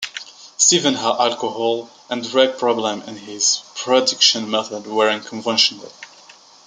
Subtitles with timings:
[0.57, 5.93] Stevens had alcohol and drug problems and his production methods were unconventional.